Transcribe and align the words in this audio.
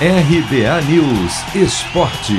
RBA 0.00 0.82
News 0.90 1.54
Esporte. 1.54 2.34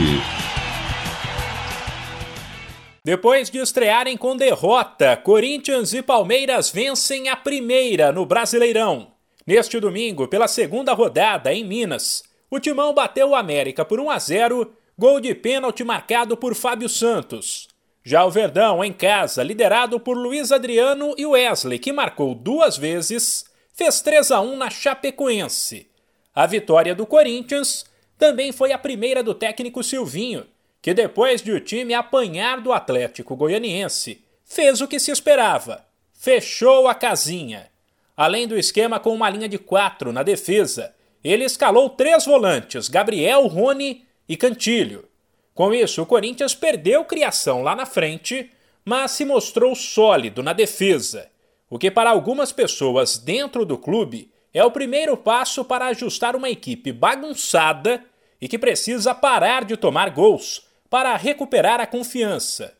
Depois 3.02 3.50
de 3.50 3.60
estrearem 3.60 4.18
com 4.18 4.36
derrota, 4.36 5.16
Corinthians 5.16 5.94
e 5.94 6.02
Palmeiras 6.02 6.70
vencem 6.70 7.30
a 7.30 7.36
primeira 7.38 8.12
no 8.12 8.26
Brasileirão. 8.26 9.14
Neste 9.48 9.80
domingo, 9.80 10.28
pela 10.28 10.50
segunda 10.50 10.92
rodada 10.92 11.54
em 11.54 11.64
Minas, 11.64 12.26
o 12.52 12.60
Timão 12.60 12.94
bateu 12.94 13.30
o 13.30 13.36
América 13.36 13.86
por 13.86 14.02
1 14.02 14.10
a 14.10 14.20
0, 14.20 14.74
gol 15.00 15.22
de 15.22 15.34
pênalti 15.34 15.82
marcado 15.82 16.36
por 16.36 16.54
Fábio 16.56 16.90
Santos. 16.90 17.70
Já 18.04 18.26
o 18.26 18.30
Verdão, 18.30 18.84
em 18.84 18.92
casa, 18.92 19.42
liderado 19.42 19.98
por 19.98 20.18
Luiz 20.18 20.52
Adriano 20.52 21.16
e 21.18 21.26
Wesley, 21.26 21.80
que 21.80 21.94
marcou 21.94 22.36
duas 22.36 22.76
vezes, 22.76 23.46
fez 23.74 24.02
3 24.02 24.32
a 24.32 24.42
1 24.42 24.58
na 24.58 24.70
Chapecoense. 24.70 25.95
A 26.36 26.46
vitória 26.46 26.94
do 26.94 27.06
Corinthians 27.06 27.86
também 28.18 28.52
foi 28.52 28.74
a 28.74 28.78
primeira 28.78 29.24
do 29.24 29.34
técnico 29.34 29.82
Silvinho, 29.82 30.46
que 30.82 30.94
depois 30.94 31.42
de 31.42 31.54
o 31.54 31.62
time 31.62 31.94
apanhar 31.94 32.60
do 32.60 32.74
Atlético 32.74 33.38
Goianiense, 33.38 34.22
fez 34.44 34.82
o 34.82 34.88
que 34.88 35.00
se 35.00 35.12
esperava: 35.12 35.86
fechou 36.14 36.90
a 36.90 36.94
casinha. 36.94 37.72
Além 38.18 38.50
do 38.50 38.58
esquema 38.58 39.00
com 39.00 39.14
uma 39.14 39.30
linha 39.30 39.48
de 39.48 39.58
quatro 39.58 40.12
na 40.12 40.24
defesa, 40.24 40.94
ele 41.24 41.46
escalou 41.46 41.90
três 41.90 42.26
volantes, 42.26 42.90
Gabriel, 42.90 43.48
Rony 43.48 44.06
e 44.28 44.36
Cantilho. 44.36 45.06
Com 45.54 45.74
isso, 45.74 46.02
o 46.02 46.06
Corinthians 46.06 46.54
perdeu 46.54 47.06
criação 47.06 47.64
lá 47.64 47.76
na 47.76 47.86
frente, 47.86 48.52
mas 48.84 49.12
se 49.12 49.24
mostrou 49.24 49.74
sólido 49.74 50.44
na 50.44 50.52
defesa, 50.52 51.30
o 51.70 51.80
que 51.80 51.90
para 51.90 52.10
algumas 52.10 52.52
pessoas 52.52 53.18
dentro 53.18 53.66
do 53.66 53.78
clube 53.78 54.30
é 54.56 54.64
o 54.64 54.72
primeiro 54.72 55.18
passo 55.18 55.66
para 55.66 55.88
ajustar 55.88 56.34
uma 56.34 56.50
equipe 56.50 56.94
bagunçada 56.94 58.02
e 58.40 58.48
que 58.48 58.58
precisa 58.58 59.14
parar 59.14 59.66
de 59.66 59.76
tomar 59.76 60.10
gols 60.12 60.66
para 60.90 61.14
recuperar 61.18 61.82
a 61.82 61.86
confiança. 61.86 62.74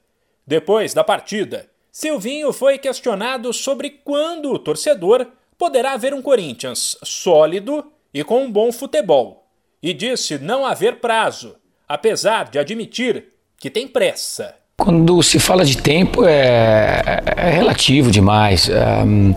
Depois 0.48 0.94
da 0.94 1.04
partida, 1.04 1.70
Silvinho 1.92 2.54
foi 2.54 2.78
questionado 2.78 3.52
sobre 3.52 3.90
quando 3.90 4.54
o 4.54 4.60
torcedor 4.60 5.28
poderá 5.58 5.98
ver 5.98 6.14
um 6.14 6.22
Corinthians 6.22 6.98
sólido 7.04 7.92
e 8.14 8.24
com 8.24 8.46
um 8.46 8.52
bom 8.52 8.72
futebol, 8.72 9.46
e 9.84 9.94
disse 9.94 10.38
não 10.38 10.66
haver 10.66 11.02
prazo, 11.02 11.58
apesar 11.86 12.50
de 12.50 12.58
admitir 12.58 13.34
que 13.58 13.70
tem 13.70 13.86
pressa. 13.86 14.56
Quando 14.78 15.24
se 15.24 15.40
fala 15.40 15.64
de 15.64 15.78
tempo 15.78 16.26
é, 16.26 17.22
é 17.38 17.50
relativo 17.50 18.12
demais. 18.12 18.70
Um, 18.70 19.34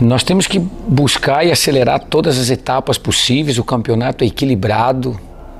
nós 0.00 0.22
temos 0.22 0.46
que 0.46 0.60
buscar 0.60 1.44
e 1.44 1.50
acelerar 1.50 1.98
todas 2.04 2.38
as 2.38 2.50
etapas 2.50 2.96
possíveis. 2.96 3.58
O 3.58 3.64
campeonato 3.64 4.22
é 4.22 4.28
equilibrado, 4.28 5.18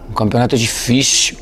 o 0.08 0.12
campeonato 0.14 0.54
é 0.54 0.58
difícil 0.58 1.36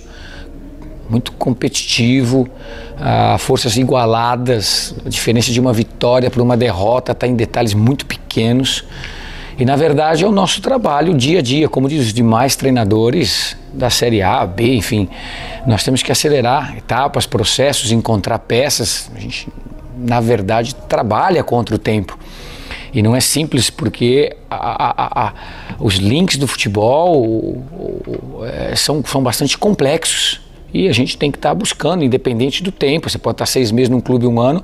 muito 1.10 1.32
competitivo, 1.32 2.48
uh, 2.94 3.38
forças 3.38 3.76
igualadas, 3.76 4.94
a 5.04 5.08
diferença 5.10 5.52
de 5.52 5.60
uma 5.60 5.72
vitória 5.72 6.30
para 6.30 6.42
uma 6.42 6.56
derrota 6.56 7.12
está 7.12 7.26
em 7.26 7.36
detalhes 7.36 7.74
muito 7.74 8.06
pequenos. 8.06 8.82
E 9.58 9.64
na 9.64 9.76
verdade 9.76 10.24
é 10.24 10.26
o 10.26 10.32
nosso 10.32 10.60
trabalho 10.60 11.14
dia 11.14 11.38
a 11.38 11.42
dia, 11.42 11.68
como 11.68 11.88
diz 11.88 12.06
os 12.06 12.12
demais 12.12 12.56
treinadores 12.56 13.56
da 13.72 13.88
Série 13.88 14.22
A, 14.22 14.44
B, 14.44 14.74
enfim. 14.74 15.08
Nós 15.66 15.84
temos 15.84 16.02
que 16.02 16.10
acelerar 16.10 16.76
etapas, 16.76 17.26
processos, 17.26 17.92
encontrar 17.92 18.38
peças. 18.40 19.10
A 19.14 19.18
gente, 19.20 19.48
na 19.96 20.20
verdade, 20.20 20.74
trabalha 20.74 21.42
contra 21.44 21.74
o 21.74 21.78
tempo. 21.78 22.18
E 22.92 23.02
não 23.02 23.14
é 23.14 23.20
simples 23.20 23.70
porque 23.70 24.36
a, 24.48 24.56
a, 24.56 25.26
a, 25.26 25.32
os 25.80 25.96
links 25.96 26.36
do 26.36 26.46
futebol 26.46 27.24
o, 27.24 27.64
o, 28.38 28.44
é, 28.44 28.76
são, 28.76 29.02
são 29.04 29.22
bastante 29.22 29.58
complexos. 29.58 30.40
E 30.72 30.88
a 30.88 30.92
gente 30.92 31.16
tem 31.16 31.30
que 31.30 31.38
estar 31.38 31.50
tá 31.50 31.54
buscando, 31.54 32.02
independente 32.02 32.60
do 32.60 32.72
tempo. 32.72 33.08
Você 33.08 33.18
pode 33.18 33.34
estar 33.34 33.46
seis 33.46 33.70
meses 33.70 33.88
num 33.88 34.00
clube, 34.00 34.26
um 34.26 34.40
ano, 34.40 34.62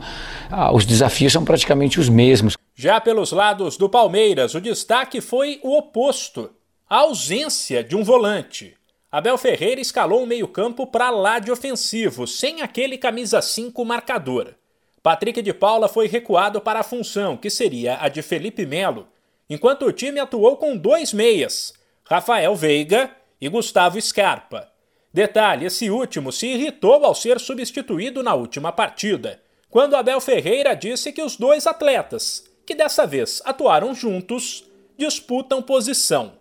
ah, 0.51 0.75
os 0.75 0.85
desafios 0.85 1.33
são 1.33 1.45
praticamente 1.45 2.01
os 2.01 2.09
mesmos. 2.09 2.57
Já 2.83 2.99
pelos 2.99 3.31
lados 3.31 3.77
do 3.77 3.91
Palmeiras, 3.91 4.55
o 4.55 4.61
destaque 4.61 5.21
foi 5.21 5.61
o 5.63 5.77
oposto: 5.77 6.51
a 6.89 7.01
ausência 7.01 7.85
de 7.85 7.95
um 7.95 8.03
volante. 8.03 8.75
Abel 9.13 9.37
Ferreira 9.37 9.83
escalou 9.83 10.23
o 10.23 10.27
meio-campo 10.27 10.87
para 10.87 11.11
lá 11.11 11.39
de 11.39 11.53
ofensivo, 11.53 12.27
sem 12.27 12.63
aquele 12.63 12.97
camisa 12.97 13.43
5 13.43 13.85
marcador. 13.85 14.55
Patrick 15.03 15.43
de 15.43 15.53
Paula 15.53 15.91
foi 15.91 16.09
recuado 16.09 16.59
para 16.59 16.81
a 16.81 16.83
função, 16.83 17.37
que 17.37 17.51
seria 17.51 17.99
a 18.01 18.09
de 18.09 18.23
Felipe 18.23 18.65
Melo, 18.65 19.09
enquanto 19.51 19.85
o 19.85 19.93
time 19.93 20.19
atuou 20.19 20.57
com 20.57 20.75
dois 20.75 21.13
meias, 21.13 21.75
Rafael 22.03 22.57
Veiga 22.57 23.15
e 23.39 23.47
Gustavo 23.51 24.01
Scarpa. 24.01 24.73
Detalhe: 25.13 25.67
esse 25.67 25.91
último 25.91 26.33
se 26.33 26.47
irritou 26.47 27.05
ao 27.05 27.15
ser 27.15 27.41
substituído 27.41 28.23
na 28.23 28.33
última 28.33 28.73
partida, 28.73 29.43
quando 29.69 29.97
Abel 29.97 30.19
Ferreira 30.19 30.75
disse 30.75 31.13
que 31.13 31.23
os 31.23 31.37
dois 31.37 31.67
atletas, 31.67 32.50
que 32.71 32.75
dessa 32.77 33.05
vez 33.05 33.43
atuaram 33.45 33.93
juntos, 33.93 34.63
disputam 34.97 35.61
posição. 35.61 36.35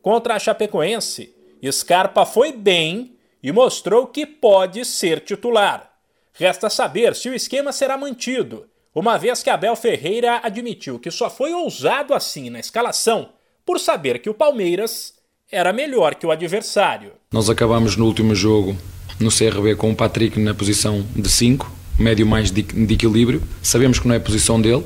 Contra 0.00 0.36
a 0.36 0.38
Chapecoense, 0.38 1.34
Scarpa 1.68 2.24
foi 2.24 2.52
bem 2.52 3.16
e 3.42 3.50
mostrou 3.50 4.06
que 4.06 4.24
pode 4.24 4.84
ser 4.84 5.18
titular. 5.18 5.90
Resta 6.32 6.70
saber 6.70 7.16
se 7.16 7.28
o 7.28 7.34
esquema 7.34 7.72
será 7.72 7.98
mantido, 7.98 8.68
uma 8.94 9.18
vez 9.18 9.42
que 9.42 9.50
Abel 9.50 9.74
Ferreira 9.74 10.38
admitiu 10.44 10.96
que 10.96 11.10
só 11.10 11.28
foi 11.28 11.52
ousado 11.52 12.14
assim 12.14 12.50
na 12.50 12.60
escalação 12.60 13.30
por 13.66 13.80
saber 13.80 14.20
que 14.20 14.30
o 14.30 14.34
Palmeiras 14.34 15.14
era 15.50 15.72
melhor 15.72 16.14
que 16.14 16.24
o 16.24 16.30
adversário. 16.30 17.14
Nós 17.32 17.50
acabamos 17.50 17.96
no 17.96 18.06
último 18.06 18.32
jogo 18.32 18.76
no 19.18 19.28
CRB 19.28 19.74
com 19.74 19.90
o 19.90 19.96
Patrick 19.96 20.38
na 20.38 20.54
posição 20.54 21.04
de 21.16 21.28
5, 21.28 21.68
médio 21.98 22.24
mais 22.24 22.52
de, 22.52 22.60
equilíbrio. 22.60 23.42
Sabemos 23.60 23.98
que 23.98 24.06
não 24.06 24.14
é 24.14 24.18
a 24.18 24.20
posição 24.20 24.60
dele, 24.60 24.84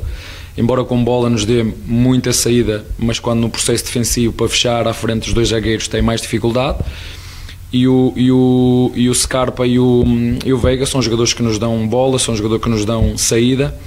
embora 0.58 0.84
com 0.84 1.02
bola 1.02 1.30
nos 1.30 1.44
dê 1.44 1.62
muita 1.62 2.32
saída, 2.32 2.84
mas 2.98 3.18
quando 3.18 3.40
no 3.40 3.48
processo 3.48 3.84
defensivo 3.84 4.34
para 4.34 4.48
fechar 4.48 4.86
à 4.86 4.92
frente 4.92 5.24
dos 5.24 5.32
dois 5.32 5.48
zagueiros 5.48 5.88
tem 5.88 6.02
mais 6.02 6.20
dificuldade. 6.20 6.78
E 7.72 7.86
o, 7.86 8.12
e 8.16 8.32
o, 8.32 8.92
e 8.94 9.08
o 9.08 9.14
Scarpa 9.14 9.66
e 9.66 9.78
o, 9.78 10.02
e 10.44 10.52
o 10.52 10.58
Veiga 10.58 10.86
são 10.86 11.02
jogadores 11.02 11.34
que 11.34 11.42
nos 11.42 11.58
dão 11.58 11.86
bola, 11.86 12.18
são 12.18 12.34
jogadores 12.34 12.64
que 12.64 12.70
nos 12.70 12.84
dão 12.84 13.16
saída 13.16 13.78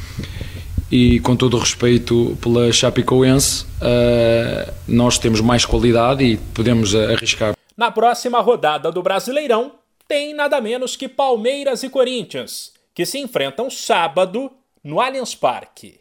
e 0.92 1.22
com 1.22 1.36
todo 1.36 1.56
o 1.56 1.60
respeito 1.60 2.38
pela 2.42 2.72
Chapecoense, 2.72 3.64
uh, 3.64 4.74
nós 4.86 5.18
temos 5.18 5.40
mais 5.40 5.66
qualidade 5.66 6.24
e 6.24 6.38
podemos 6.38 6.94
arriscar. 6.94 7.56
Na 7.78 7.90
próxima 7.90 8.42
rodada 8.42 8.92
do 8.92 9.02
Brasileirão, 9.02 9.72
tem 10.06 10.34
nada 10.34 10.60
menos 10.60 10.98
que 10.98 11.08
Palmeiras 11.08 11.82
e 11.84 11.90
Corinthians, 11.90 12.74
que 12.94 13.06
se 13.06 13.18
enfrentam 13.18 13.70
sábado 13.70 14.52
no 14.84 15.00
Allianz 15.00 15.34
Parque. 15.34 16.01